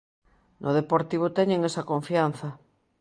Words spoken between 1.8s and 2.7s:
confianza.